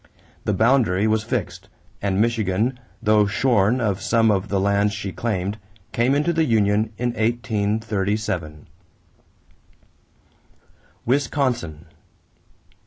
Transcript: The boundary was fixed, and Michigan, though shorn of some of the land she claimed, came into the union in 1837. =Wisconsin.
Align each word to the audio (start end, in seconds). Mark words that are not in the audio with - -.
The 0.45 0.53
boundary 0.55 1.05
was 1.05 1.23
fixed, 1.23 1.69
and 2.01 2.19
Michigan, 2.19 2.79
though 3.03 3.27
shorn 3.27 3.79
of 3.79 4.01
some 4.01 4.31
of 4.31 4.47
the 4.49 4.59
land 4.59 4.91
she 4.93 5.11
claimed, 5.11 5.59
came 5.91 6.15
into 6.15 6.33
the 6.33 6.43
union 6.43 6.91
in 6.97 7.09
1837. 7.09 8.65
=Wisconsin. 11.05 11.85